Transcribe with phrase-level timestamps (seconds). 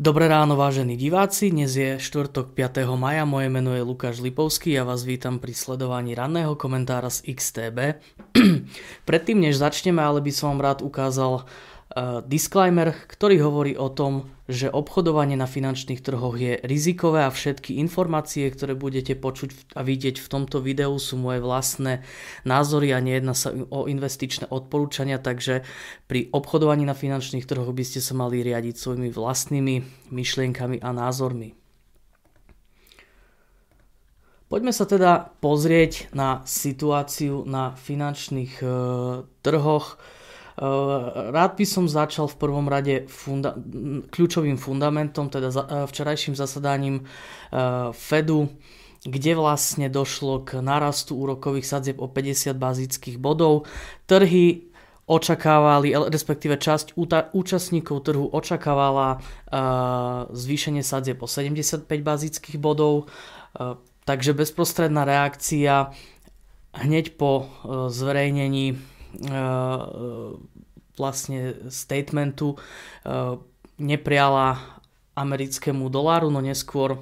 [0.00, 2.88] Dobré ráno vážení diváci, dnes je štvrtok 5.
[2.96, 7.36] maja, moje meno je Lukáš Lipovský a ja vás vítam pri sledovaní ranného komentára z
[7.36, 8.00] XTB.
[9.08, 11.44] Predtým než začneme, ale by som vám rád ukázal
[12.26, 18.46] disclaimer, ktorý hovorí o tom, že obchodovanie na finančných trhoch je rizikové a všetky informácie,
[18.50, 22.06] ktoré budete počuť a vidieť v tomto videu sú moje vlastné
[22.46, 25.66] názory a nejedná sa o investičné odporúčania, takže
[26.06, 29.74] pri obchodovaní na finančných trhoch by ste sa mali riadiť svojimi vlastnými
[30.14, 31.58] myšlienkami a názormi.
[34.50, 38.66] Poďme sa teda pozrieť na situáciu na finančných e,
[39.46, 39.94] trhoch.
[40.58, 40.64] Eh,
[41.30, 43.54] rád by som začal v prvom rade funda-
[44.10, 48.50] kľúčovým fundamentom, teda eh, včerajším zasadaním eh, Fedu,
[49.00, 53.64] kde vlastne došlo k narastu úrokových sadzieb o 50 bazických bodov.
[54.04, 54.68] Trhy
[55.08, 56.94] očakávali, respektíve časť
[57.34, 59.18] účastníkov trhu očakávala
[60.30, 63.10] zvýšenie sadzieb o 75 bazických bodov,
[64.06, 65.90] takže bezprostredná reakcia
[66.78, 67.50] hneď po
[67.90, 68.78] zverejnení
[70.98, 71.38] vlastne
[71.72, 72.60] statementu
[73.80, 74.60] nepriala
[75.16, 77.00] americkému doláru, no neskôr,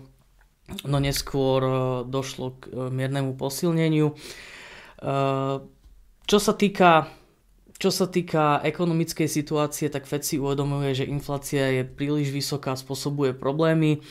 [0.87, 1.61] no neskôr
[2.07, 4.15] došlo k miernemu posilneniu.
[6.29, 7.11] Čo sa týka
[7.79, 13.39] čo sa týka ekonomickej situácie, tak Fed si uvedomuje, že inflácia je príliš vysoká, spôsobuje
[13.39, 14.03] problémy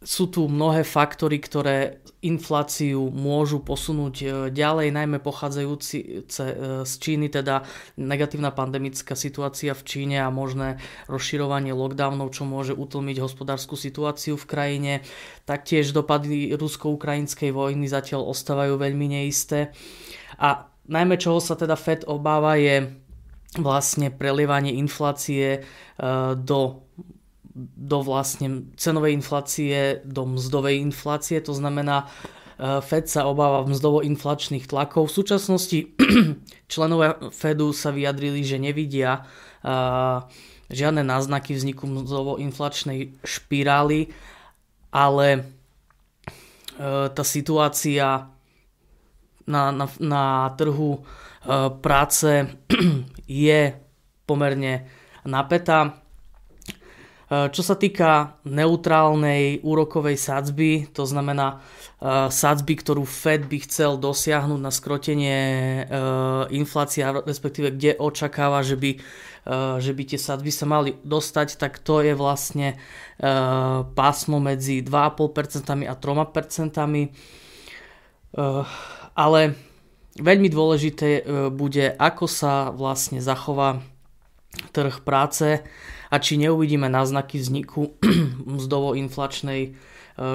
[0.00, 6.06] sú tu mnohé faktory, ktoré infláciu môžu posunúť e, ďalej, najmä pochádzajúci e,
[6.88, 7.68] z Číny, teda
[8.00, 14.48] negatívna pandemická situácia v Číne a možné rozširovanie lockdownov, čo môže utlmiť hospodárskú situáciu v
[14.48, 14.92] krajine.
[15.44, 19.76] Taktiež dopady rusko-ukrajinskej vojny zatiaľ ostávajú veľmi neisté.
[20.40, 22.88] A najmä čoho sa teda Fed obáva je
[23.60, 25.60] vlastne prelievanie inflácie e,
[26.40, 26.88] do
[27.56, 35.10] do vlastne cenovej inflácie, do mzdovej inflácie, to znamená e, Fed sa obáva mzdovo-inflačných tlakov.
[35.10, 35.78] V súčasnosti
[36.72, 39.26] členovia Fedu sa vyjadrili, že nevidia
[39.66, 39.70] e,
[40.70, 44.14] žiadne náznaky vzniku mzdovo-inflačnej špirály,
[44.94, 45.40] ale e,
[47.10, 48.30] tá situácia
[49.50, 51.02] na, na, na trhu
[51.80, 52.46] práce
[53.26, 53.60] je
[54.28, 54.86] pomerne
[55.26, 56.00] napätá.
[57.30, 61.62] Eh, čo sa týka neutrálnej úrokovej sadzby, to znamená
[62.02, 65.86] eh, sadzby, ktorú Fed by chcel dosiahnuť na skrotenie eh,
[66.50, 68.98] inflácia, respektíve kde očakáva, že by,
[69.80, 72.76] že by tie sadzby sa mali dostať, tak to je vlastne
[73.96, 76.76] pásmo medzi 2,5% a 3%.
[79.16, 79.40] Ale
[80.20, 81.24] veľmi dôležité
[81.56, 83.80] bude, ako sa vlastne zachová
[84.76, 85.64] trh práce
[86.10, 87.94] a či neuvidíme náznaky vzniku
[88.58, 89.70] mzdovo-inflačnej e,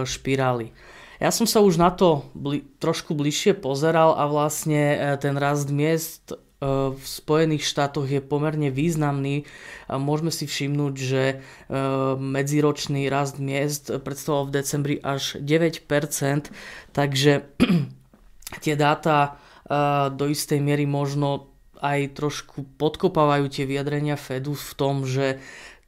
[0.07, 0.71] špirály.
[1.19, 5.67] Ja som sa už na to bli, trošku bližšie pozeral a vlastne e, ten rast
[5.67, 6.39] miest e,
[6.95, 9.43] v Spojených štátoch je pomerne významný.
[9.91, 11.23] Môžeme si všimnúť, že
[12.17, 15.85] medziročný rast miest predstavoval v decembri až 9%,
[16.95, 17.45] takže
[18.63, 19.37] tie dáta
[20.13, 25.39] do istej miery možno aj trošku podkopávajú tie vyjadrenia Fedu v tom, že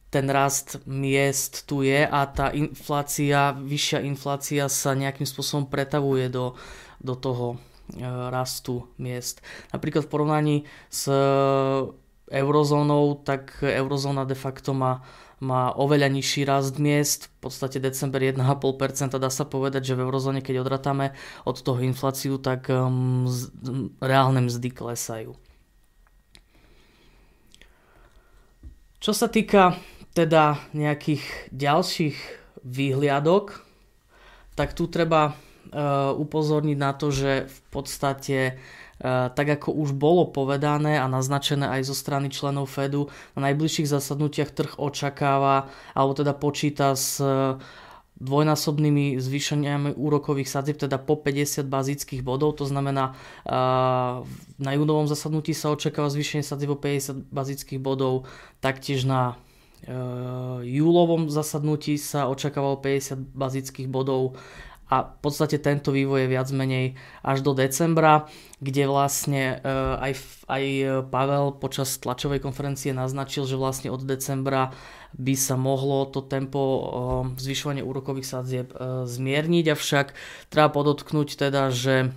[0.07, 6.55] ten rast miest tu je a tá inflácia, vyššia inflácia sa nejakým spôsobom pretavuje do,
[7.03, 7.57] do toho e,
[8.31, 9.43] rastu miest.
[9.75, 10.55] Napríklad v porovnaní
[10.87, 11.19] s e,
[12.31, 15.03] eurozónou, tak eurozóna de facto má,
[15.43, 20.39] má oveľa nižší rast miest, v podstate december 1,5%, dá sa povedať, že v eurozóne,
[20.39, 23.27] keď odratame od toho infláciu, tak um,
[23.99, 25.35] reálne mzdy klesajú.
[28.97, 29.77] Čo sa týka
[30.17, 32.17] teda nejakých ďalších
[32.65, 33.61] výhliadok,
[34.57, 40.25] tak tu treba uh, upozorniť na to, že v podstate uh, tak ako už bolo
[40.25, 46.33] povedané a naznačené aj zo strany členov Fedu, na najbližších zasadnutiach trh očakáva alebo teda
[46.33, 47.21] počíta s
[48.17, 53.13] dvojnásobnými zvýšeniami úrokových sadzieb, teda po 50 bazických bodov, to znamená
[54.57, 58.25] na júnovom zasadnutí sa očakáva zvýšenie sadzieb o 50 bazických bodov,
[58.57, 59.37] taktiež na
[60.65, 64.33] júlovom zasadnutí sa očakávalo 50 bazických bodov
[64.87, 68.31] a v podstate tento vývoj je viac menej až do decembra,
[68.63, 69.59] kde vlastne
[69.99, 70.11] aj,
[70.47, 70.63] aj
[71.11, 74.71] Pavel počas tlačovej konferencie naznačil, že vlastne od decembra
[75.15, 76.59] by sa mohlo to tempo
[77.35, 78.71] zvyšovania úrokových sadzieb
[79.07, 80.15] zmierniť, avšak
[80.51, 82.15] treba podotknúť teda, že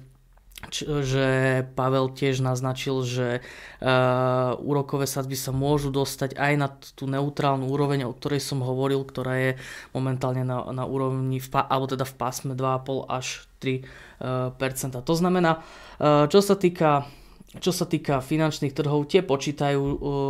[0.78, 1.26] že
[1.74, 8.06] Pavel tiež naznačil, že uh, úrokové sadzby sa môžu dostať aj na tú neutrálnu úroveň,
[8.06, 9.52] o ktorej som hovoril, ktorá je
[9.90, 13.26] momentálne na, na úrovni, v, alebo teda v pásme 2,5 až
[13.58, 15.66] 3 uh, To znamená,
[15.98, 17.10] uh, čo sa týka
[17.58, 19.82] čo sa týka finančných trhov, tie počítajú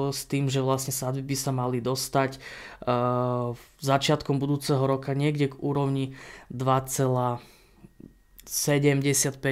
[0.08, 3.52] s tým, že vlastne sadzby by sa mali dostať uh,
[3.84, 6.16] začiatkom budúceho roka niekde k úrovni
[6.48, 7.44] 2,75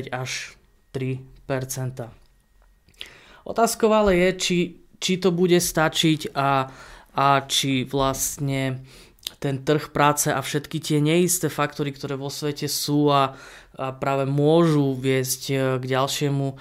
[0.08, 0.57] až 3%.
[3.48, 4.58] Otázkou ale je, či,
[5.00, 6.68] či to bude stačiť a,
[7.16, 8.84] a či vlastne
[9.38, 13.38] ten trh práce a všetky tie neisté faktory, ktoré vo svete sú a,
[13.78, 16.58] a práve môžu viesť e, k ďalšiemu uh,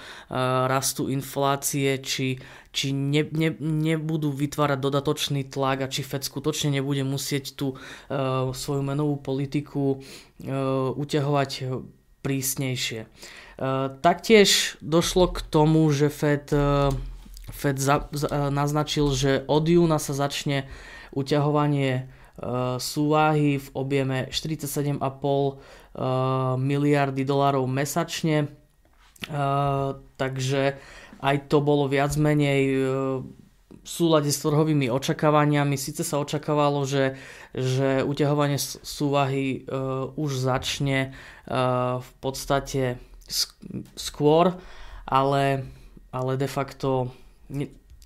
[0.70, 2.38] rastu inflácie, či,
[2.70, 8.54] či ne, ne, nebudú vytvárať dodatočný tlak a či Fed skutočne nebude musieť tú uh,
[8.54, 11.50] svoju menovú politiku uh, uťahovať
[12.22, 13.06] prísnejšie.
[13.58, 16.94] Uh, taktiež došlo k tomu, že Fed, uh,
[17.50, 20.70] Fed za, za, naznačil, že od júna sa začne
[21.14, 22.18] uťahovanie
[22.78, 25.02] súvahy v objeme 47,5
[26.54, 28.46] miliardy dolárov mesačne.
[30.14, 30.78] Takže
[31.18, 32.62] aj to bolo viac menej
[33.88, 35.80] v súlade s trhovými očakávaniami.
[35.80, 37.16] Sice sa očakávalo, že,
[37.56, 41.16] že uťahovanie súvahy uh, už začne
[41.48, 43.00] uh, v podstate
[43.96, 44.60] skôr,
[45.08, 45.64] ale,
[46.12, 47.16] ale de facto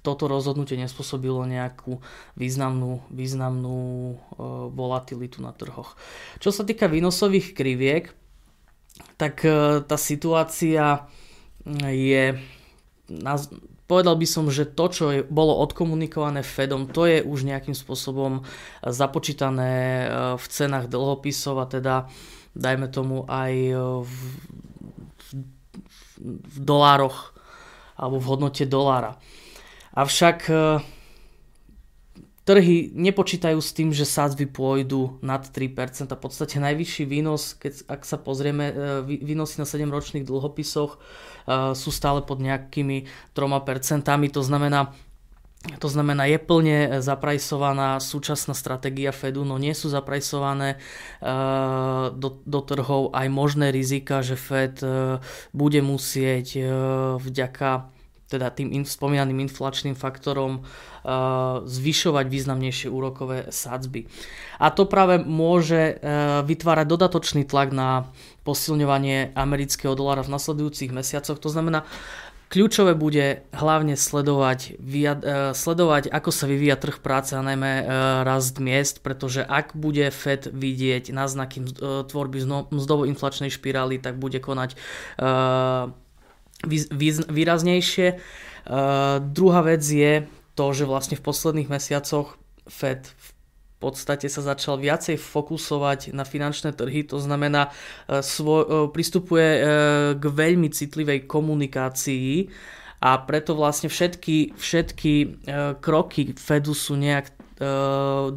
[0.03, 2.03] toto rozhodnutie nespôsobilo nejakú
[2.35, 3.79] významnú, významnú
[4.11, 4.17] e,
[4.75, 5.95] volatilitu na trhoch.
[6.43, 8.11] Čo sa týka výnosových kriviek,
[9.15, 11.07] tak e, tá situácia
[11.87, 12.35] je,
[13.93, 18.41] povedal by som, že to, čo je, bolo odkomunikované Fedom, to je už nejakým spôsobom
[18.81, 20.07] započítané e,
[20.41, 22.09] v cenách dlhopisov a teda
[22.57, 23.53] dajme tomu aj
[24.09, 24.17] v,
[25.21, 25.29] v,
[26.25, 27.37] v dolároch
[28.01, 29.21] alebo v hodnote dolára.
[29.93, 30.81] Avšak e,
[32.43, 36.11] trhy nepočítajú s tým, že sázby pôjdu nad 3%.
[36.11, 38.75] A v podstate najvyšší výnos, keď, ak sa pozrieme, e,
[39.23, 40.99] výnosy na 7-ročných dlhopisoch e,
[41.79, 44.03] sú stále pod nejakými 3%.
[44.35, 44.91] To znamená,
[45.79, 50.83] to znamená, je plne zaprajsovaná súčasná stratégia Fedu, no nie sú zaprajsované
[51.23, 54.83] uh, do, do trhov aj možné rizika, že Fed
[55.55, 56.59] bude musieť
[57.23, 57.95] vďaka
[58.33, 64.09] teda tým in, spomínaným inflačným faktorom uh, zvyšovať významnejšie úrokové sadzby.
[64.57, 68.09] A to práve môže uh, vytvárať dodatočný tlak na
[68.49, 71.37] posilňovanie amerického dolára v nasledujúcich mesiacoch.
[71.37, 71.85] To znamená,
[72.53, 77.89] Kľúčové bude hlavne sledovať, uh, sledovať, ako sa vyvíja trh práce a najmä
[78.29, 81.81] rast miest, pretože ak bude Fed vidieť náznaky
[82.13, 84.77] tvorby mzdovo-inflačnej špirály, tak bude konať
[87.29, 88.19] výraznejšie.
[88.63, 92.39] Uh, druhá vec je to, že vlastne v posledných mesiacoch
[92.71, 93.29] Fed v
[93.83, 97.75] podstate sa začal viacej fokusovať na finančné trhy, to znamená
[98.07, 99.49] uh, uh, pristupuje
[100.15, 102.47] k veľmi citlivej komunikácii
[103.03, 105.43] a preto vlastne všetky, všetky
[105.83, 107.35] kroky Fedu sú nejak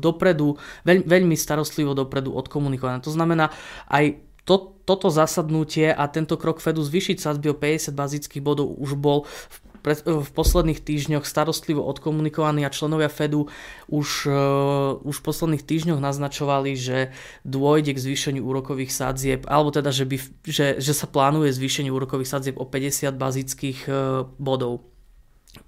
[0.01, 3.01] dopredu, veľ, veľmi starostlivo dopredu odkomunikované.
[3.01, 3.49] To znamená,
[3.89, 8.93] aj to, toto zasadnutie a tento krok Fedu zvýšiť sadzby o 50 bazických bodov už
[8.93, 13.53] bol v v posledných týždňoch starostlivo odkomunikovaní a členovia Fedu
[13.85, 17.13] už, uh, už v posledných týždňoch naznačovali, že
[17.45, 22.33] dôjde k zvýšeniu úrokových sadzieb, alebo teda, že, by, že, že sa plánuje zvýšenie úrokových
[22.33, 24.94] sadzieb o 50 bazických uh, bodov.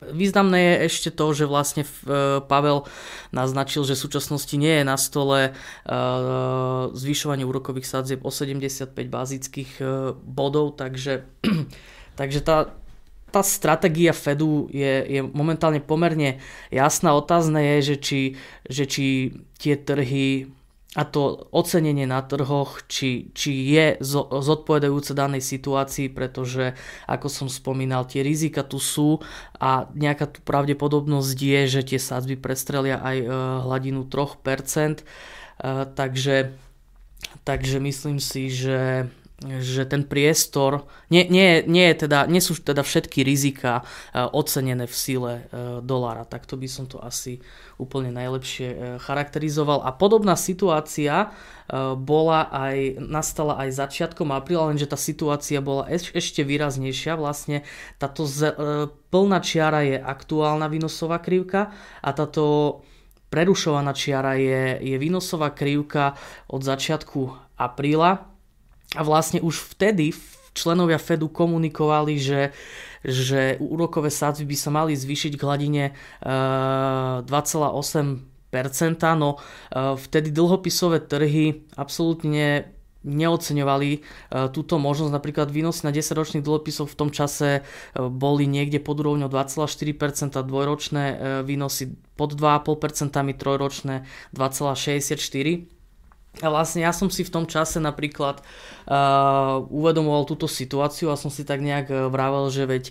[0.02, 1.90] Významné je ešte to, že vlastne e,
[2.44, 2.86] Pavel
[3.32, 5.52] naznačil, že v súčasnosti nie je na stole e,
[6.92, 11.28] zvyšovanie úrokových sadzieb o 75 bazických e, bodov, takže,
[12.20, 12.76] takže tá,
[13.32, 16.40] tá stratégia Fedu je, je momentálne pomerne
[16.72, 17.12] jasná.
[17.16, 18.22] Otázne je, že či,
[18.68, 19.06] že či
[19.60, 20.57] tie trhy
[20.96, 26.80] a to ocenenie na trhoch, či, či je zodpovedajúce danej situácii, pretože
[27.12, 29.20] ako som spomínal, tie rizika tu sú
[29.60, 33.28] a nejaká tu pravdepodobnosť je, že tie sadzby prestrelia aj e,
[33.68, 35.04] hladinu 3%, e,
[35.92, 36.56] takže,
[37.44, 42.82] takže myslím si, že že ten priestor, nie, nie, nie, je teda, nie sú teda
[42.82, 47.38] všetky rizika uh, ocenené v sile uh, dolára, tak to by som to asi
[47.78, 49.86] úplne najlepšie uh, charakterizoval.
[49.86, 51.30] A podobná situácia
[52.00, 57.20] bola aj, nastala aj začiatkom apríla, lenže tá situácia bola eš, ešte výraznejšia.
[57.20, 57.68] Vlastne
[58.00, 58.56] táto z,
[59.12, 62.80] plná čiara je aktuálna výnosová krivka a táto
[63.28, 66.16] prerušovaná čiara je, je výnosová krivka
[66.48, 68.37] od začiatku apríla
[68.96, 70.16] a vlastne už vtedy,
[70.58, 72.56] členovia Fedu komunikovali, že,
[73.04, 75.84] že úrokové sádzby by sa mali zvýšiť k hladine
[76.24, 77.28] 2,8%
[79.20, 79.38] no
[79.76, 82.74] vtedy dlhopisové trhy absolútne
[83.08, 84.00] neoceňovali e,
[84.52, 85.16] túto možnosť.
[85.16, 87.64] Napríklad výnosy na 10-ročných dlhopisov v tom čase
[87.96, 91.04] boli niekde pod úrovňou 2,4%, dvojročné
[91.48, 94.04] výnosy pod 2,5%, trojročné
[94.36, 95.77] 2,64%.
[96.42, 98.42] A vlastne ja som si v tom čase napríklad
[98.86, 102.84] uh, uvedomoval túto situáciu a som si tak nejak vravel, že veď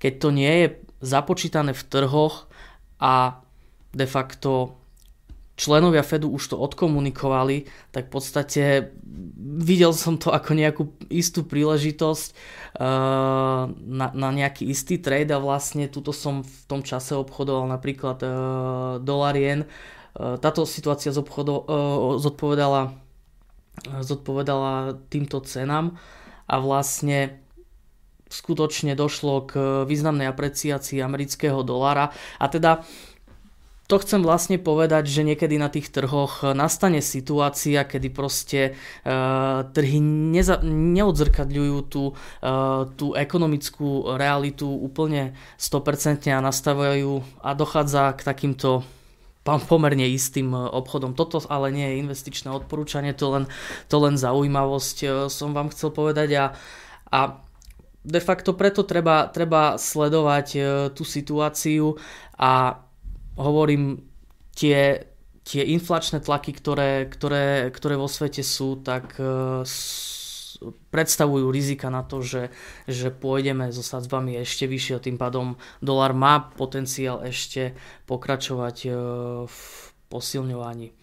[0.00, 0.66] keď to nie je
[1.04, 2.48] započítané v trhoch
[2.96, 3.44] a
[3.92, 4.80] de facto
[5.54, 8.62] členovia Fedu už to odkomunikovali, tak v podstate
[9.38, 10.82] videl som to ako nejakú
[11.14, 12.26] istú príležitosť
[12.80, 18.18] uh, na, na nejaký istý trade a vlastne tuto som v tom čase obchodoval napríklad
[18.26, 18.32] uh,
[18.98, 19.62] dolarien.
[19.62, 21.64] Uh, táto situácia z obchodo, uh,
[22.22, 25.98] zodpovedala, uh, zodpovedala týmto cenám
[26.46, 27.42] a vlastne
[28.30, 29.52] skutočne došlo k
[29.86, 32.14] významnej apreciácii amerického dolára.
[32.38, 32.86] A teda
[33.84, 38.60] to chcem vlastne povedať, že niekedy na tých trhoch nastane situácia, kedy proste
[39.04, 48.16] uh, trhy neza, neodzrkadľujú tú, uh, tú ekonomickú realitu úplne 100% a nastavujú a dochádza
[48.16, 48.88] k takýmto
[49.44, 51.12] pomerne istým obchodom.
[51.12, 53.44] Toto ale nie je investičné odporúčanie, to len,
[53.92, 56.44] to len zaujímavosť som vám chcel povedať a,
[57.12, 57.44] a
[58.04, 60.48] de facto preto treba, treba sledovať
[60.96, 62.00] tú situáciu
[62.40, 62.80] a
[63.36, 64.00] hovorím,
[64.54, 65.10] tie,
[65.42, 69.66] tie inflačné tlaky, ktoré, ktoré, ktoré vo svete sú, tak uh,
[70.90, 72.54] predstavujú rizika na to, že,
[72.86, 77.74] že pôjdeme so sadzbami ešte vyššie tým pádom dolar má potenciál ešte
[78.06, 78.94] pokračovať uh,
[79.46, 79.60] v
[80.08, 80.94] posilňovaní.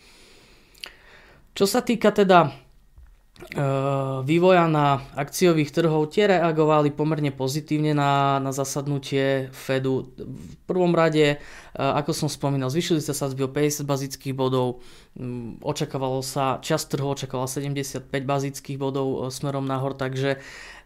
[1.51, 2.70] Čo sa týka teda E,
[4.23, 10.13] vývoja na akciových trhov, tie reagovali pomerne pozitívne na, na zasadnutie Fedu.
[10.15, 11.37] V prvom rade, e,
[11.75, 14.79] ako som spomínal, zvyšili sa sadzby o 50 bazických bodov,
[15.19, 20.39] mm, očakávalo sa, časť trhu očakávala 75 bazických bodov e, smerom nahor, takže,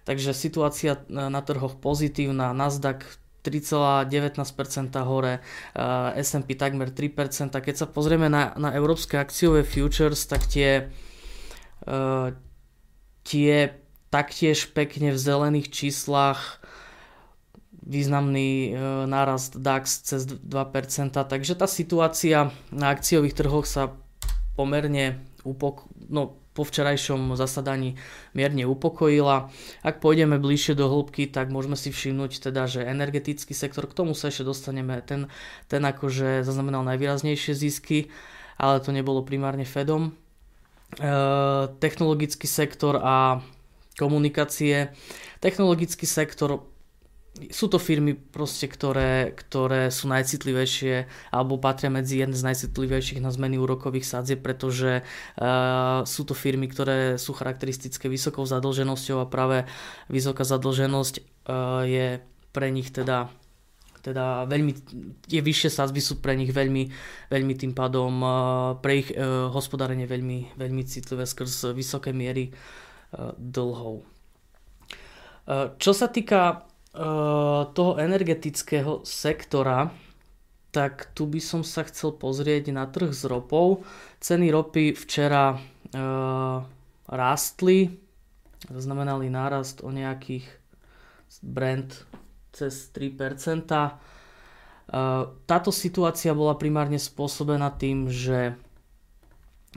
[0.07, 3.05] takže situácia na trhoch pozitívna, Nasdaq
[3.45, 5.37] 3,19% hore,
[6.17, 7.53] S&P takmer 3%.
[7.53, 10.89] Keď sa pozrieme na, na európske akciové futures, tak tie
[13.25, 13.73] tie
[14.13, 16.61] taktiež pekne v zelených číslach
[17.85, 20.45] významný e, nárast DAX cez 2%,
[21.11, 23.93] takže tá situácia na akciových trhoch sa
[24.57, 27.99] pomerne upok- no, po včerajšom zasadaní
[28.31, 29.51] mierne upokojila.
[29.83, 34.15] Ak pôjdeme bližšie do hĺbky, tak môžeme si všimnúť teda, že energetický sektor, k tomu
[34.15, 35.27] sa ešte dostaneme, ten,
[35.67, 38.07] ten akože zaznamenal najvýraznejšie zisky,
[38.55, 40.15] ale to nebolo primárne Fedom.
[40.95, 43.43] Eh, technologický sektor a
[43.99, 44.95] komunikácie.
[45.43, 46.63] Technologický sektor
[47.51, 51.03] sú to firmy, proste, ktoré, ktoré sú najcitlivejšie
[51.35, 56.71] alebo patria medzi jedné z najcitlivejších na zmeny úrokových sadzieb, pretože uh, sú to firmy,
[56.71, 59.67] ktoré sú charakteristické vysokou zadlženosťou a práve
[60.07, 62.23] vysoká zadlženosť uh, je
[62.55, 63.27] pre nich teda
[64.05, 64.71] teda veľmi,
[65.25, 66.93] tie vyššie sázby sú pre nich veľmi,
[67.33, 68.31] veľmi tým pádom eh,
[68.85, 74.05] pre ich uh, hospodárenie veľmi, veľmi citlivé skrz vysoké miery uh, dlhov.
[75.77, 76.65] Čo sa týka
[77.77, 79.93] toho energetického sektora,
[80.73, 83.85] tak tu by som sa chcel pozrieť na trh s ropou.
[84.17, 85.53] Ceny ropy včera
[87.05, 87.93] rástli,
[88.73, 90.49] znamenali nárast o nejakých
[91.45, 92.09] Brent
[92.55, 93.67] cez 3%.
[95.43, 98.55] Táto situácia bola primárne spôsobená tým, že,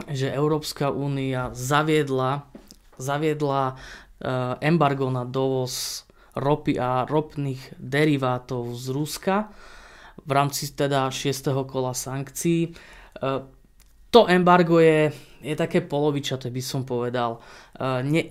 [0.06, 2.46] že Európska únia zaviedla,
[3.02, 3.74] zaviedla
[4.62, 6.06] embargo na dovoz
[6.38, 9.36] ropy a ropných derivátov z Ruska
[10.28, 11.50] v rámci teda 6.
[11.64, 12.76] kola sankcií.
[14.08, 15.08] To embargo je,
[15.40, 17.40] je také polovičaté, by som povedal.
[18.04, 18.22] Ne,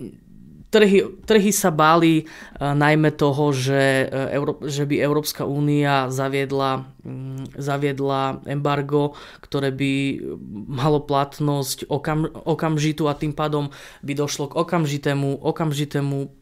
[0.68, 7.42] trhy, trhy sa báli uh, najmä toho, že, Euró- že by Európska únia zaviedla, um,
[7.56, 10.22] zaviedla embargo, ktoré by
[10.68, 13.72] malo platnosť okam, okamžitú a tým pádom
[14.04, 16.38] by došlo k okamžitému, okamžitému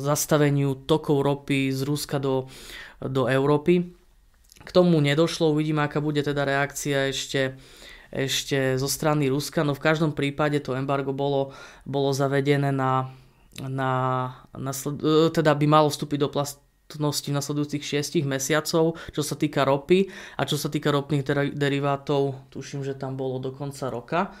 [0.00, 2.48] zastaveniu tokov ropy z Ruska do,
[2.96, 3.92] do Európy.
[4.60, 7.60] K tomu nedošlo, uvidíme, aká bude teda reakcia ešte
[8.10, 11.54] ešte zo strany Ruska, no v každom prípade to embargo bolo,
[11.86, 13.06] bolo zavedené na
[13.58, 13.92] na,
[14.54, 19.66] na, e, teda by malo vstúpiť do platnosti v nasledujúcich 6 mesiacov, čo sa týka
[19.66, 20.06] ropy
[20.38, 24.34] a čo sa týka ropných derivátov, tuším, že tam bolo do konca roka.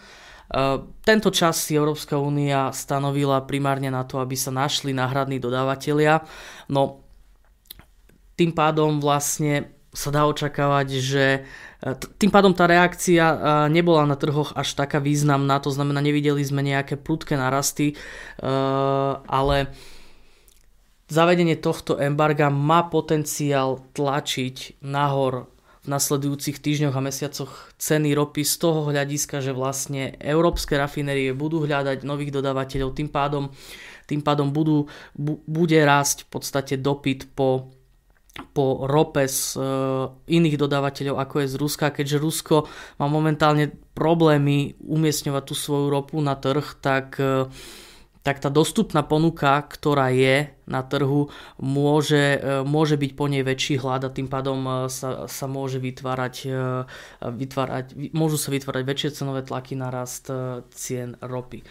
[1.06, 6.26] Tento čas si Európska únia stanovila primárne na to, aby sa našli náhradní dodávateľia.
[6.66, 7.06] No
[8.34, 11.24] tým pádom vlastne sa dá očakávať, že
[12.20, 13.24] tým pádom tá reakcia
[13.72, 17.98] nebola na trhoch až taká významná, to znamená nevideli sme nejaké prudké narasty,
[19.26, 19.72] ale
[21.10, 28.54] zavedenie tohto embarga má potenciál tlačiť nahor v nasledujúcich týždňoch a mesiacoch ceny ropy z
[28.60, 33.48] toho hľadiska, že vlastne európske rafinérie budú hľadať nových dodávateľov, tým pádom,
[34.04, 37.72] tým pádom budú, bu, bude rásť v podstate dopyt po
[38.60, 39.60] po rope z e,
[40.36, 42.56] iných dodávateľov ako je z Ruska, keďže Rusko
[43.00, 47.48] má momentálne problémy umiestňovať tú svoju ropu na trh, tak e,
[48.20, 53.80] tak tá dostupná ponuka, ktorá je na trhu, môže, e, môže byť po nej väčší
[53.80, 56.44] hlad a tým pádom sa, sa môže vytvárať,
[57.24, 60.28] vytvárať, môžu sa vytvárať väčšie cenové tlaky na rast
[60.76, 61.64] cien ropy.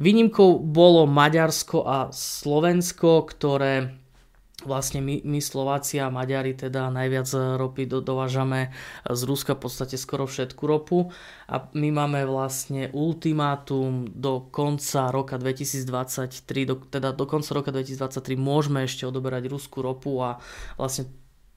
[0.00, 4.00] Výnimkou bolo Maďarsko a Slovensko, ktoré
[4.64, 8.72] vlastne my, my Slováci a Maďari teda najviac ropy do, dovážame
[9.08, 11.08] z Ruska v podstate skoro všetku ropu
[11.48, 18.36] a my máme vlastne ultimátum do konca roka 2023, do, teda do konca roka 2023
[18.36, 20.40] môžeme ešte odoberať ruskú ropu a
[20.76, 21.08] vlastne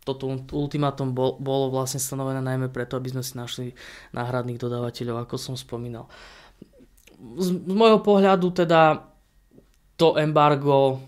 [0.03, 3.67] toto ultimátum bol, bolo vlastne stanovené najmä preto, aby sme si našli
[4.11, 6.11] náhradných dodávateľov, ako som spomínal.
[7.39, 9.07] Z, z môjho pohľadu teda
[9.95, 10.99] to embargo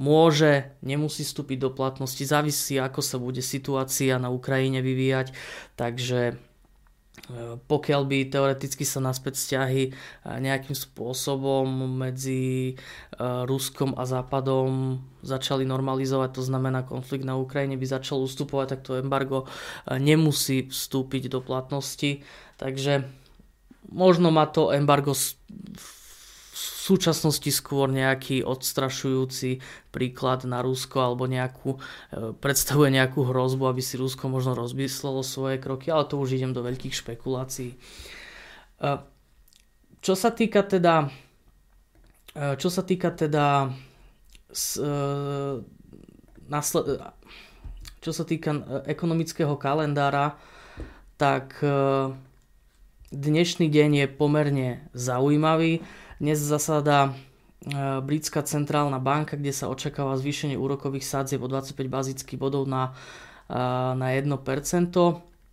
[0.00, 5.36] môže, nemusí vstúpiť do platnosti, závisí ako sa bude situácia na Ukrajine vyvíjať,
[5.76, 6.34] takže e,
[7.60, 9.90] pokiaľ by teoreticky sa naspäť vzťahy e,
[10.24, 11.68] nejakým spôsobom
[12.00, 12.74] medzi e,
[13.44, 18.96] Ruskom a Západom začali normalizovať, to znamená konflikt na Ukrajine by začal ustupovať, tak to
[18.96, 19.44] embargo
[19.84, 22.24] nemusí vstúpiť do platnosti.
[22.56, 23.04] Takže
[23.92, 25.12] možno má to embargo
[26.90, 29.62] súčasnosti skôr nejaký odstrašujúci
[29.94, 35.62] príklad na Rusko alebo nejakú, e, predstavuje nejakú hrozbu, aby si Rusko možno rozmyslelo svoje
[35.62, 37.70] kroky, ale to už idem do veľkých špekulácií.
[37.70, 37.78] E,
[40.02, 41.06] čo sa týka teda
[42.34, 43.70] e, čo sa týka teda
[48.02, 50.34] čo sa týka ekonomického kalendára,
[51.14, 51.62] tak
[53.14, 55.86] dnešný deň je pomerne zaujímavý.
[56.20, 57.16] Dnes zasada
[57.64, 62.92] e, britská centrálna banka, kde sa očakáva zvýšenie úrokových sádzieb o 25 bazických bodov na,
[63.48, 63.56] e,
[63.96, 64.28] na 1%.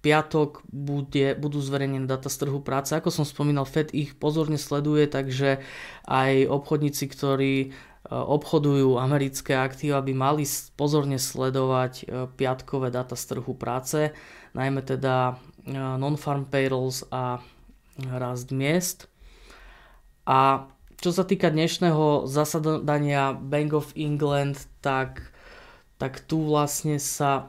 [0.03, 2.91] Piatok bude, budú zverejnené data z trhu práce.
[2.91, 5.63] Ako som spomínal, Fed ich pozorne sleduje, takže
[6.03, 7.67] aj obchodníci, ktorí e,
[8.12, 10.43] obchodujú americké aktíva, by mali
[10.75, 14.12] pozorne sledovať piatkové data z trhu práce,
[14.51, 15.39] najmä teda
[15.95, 17.39] non-farm payrolls a
[18.19, 19.08] rast miest.
[20.28, 20.68] A
[21.00, 25.24] čo sa týka dnešného zasadania Bank of England, tak,
[25.96, 27.48] tak tu vlastne sa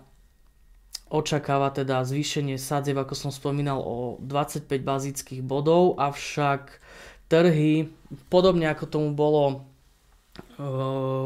[1.11, 6.79] očakáva teda zvýšenie sadzieb, ako som spomínal, o 25 bazických bodov, avšak
[7.27, 7.91] trhy,
[8.31, 9.67] podobne ako tomu bolo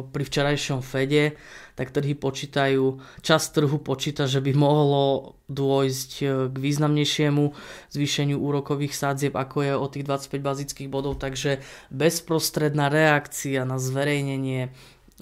[0.09, 1.37] pri včerajšom Fede,
[1.73, 7.57] tak trhy počítajú, čas trhu počíta, že by mohlo dôjsť e, k významnejšiemu
[7.93, 14.73] zvýšeniu úrokových sádzieb, ako je o tých 25 bazických bodov, takže bezprostredná reakcia na zverejnenie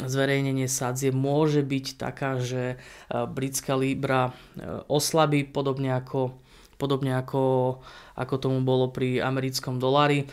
[0.00, 4.32] zverejnenie sádzie môže byť taká, že e, britská libra e,
[4.90, 6.34] oslabí, podobne ako,
[6.80, 7.78] podobne ako,
[8.16, 10.26] ako tomu bolo pri americkom dolári.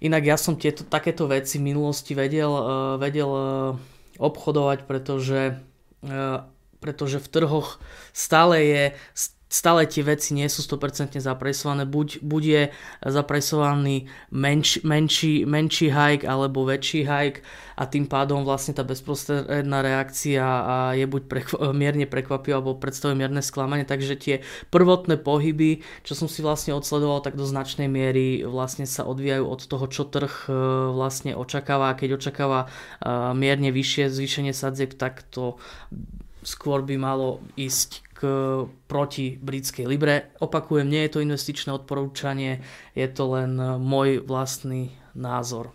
[0.00, 2.52] Inak ja som tieto, takéto veci v minulosti vedel,
[3.00, 3.32] vedel
[4.18, 5.60] obchodovať, pretože,
[6.04, 6.44] uh,
[6.80, 7.80] pretože v trhoch
[8.12, 8.84] stále je
[9.46, 12.62] stále tie veci nie sú 100% zapresované, buď, buď je
[13.06, 17.46] zapresovaný menš, menší, menší hike alebo väčší hike
[17.78, 20.44] a tým pádom vlastne tá bezprostredná reakcia
[20.98, 24.36] je buď prekv- mierne prekvapivá alebo predstavuje mierne sklamanie, takže tie
[24.74, 29.60] prvotné pohyby, čo som si vlastne odsledoval, tak do značnej miery vlastne sa odvíjajú od
[29.68, 30.52] toho, čo trh e,
[30.90, 31.94] vlastne očakáva.
[31.94, 32.68] Keď očakáva e,
[33.36, 35.60] mierne vyššie zvýšenie sadzieb, tak to
[36.46, 38.20] skôr by malo ísť k,
[38.86, 40.30] proti britskej libre.
[40.38, 42.62] Opakujem, nie je to investičné odporúčanie,
[42.94, 45.74] je to len môj vlastný názor.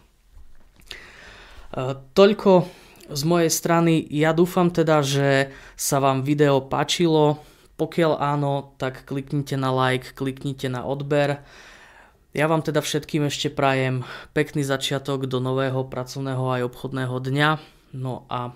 [1.75, 2.71] E, toľko
[3.11, 3.99] z mojej strany.
[4.07, 7.43] Ja dúfam teda, že sa vám video páčilo.
[7.75, 11.43] Pokiaľ áno, tak kliknite na like, kliknite na odber.
[12.31, 17.49] Ja vám teda všetkým ešte prajem pekný začiatok do nového pracovného aj obchodného dňa.
[17.99, 18.55] No a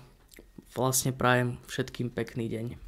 [0.76, 2.85] vlastne prajem všetkým pekný deň.